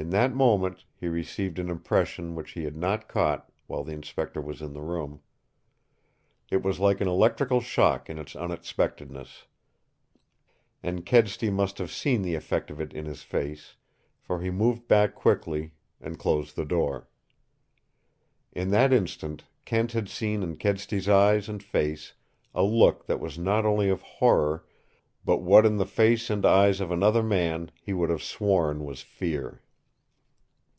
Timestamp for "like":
6.78-7.00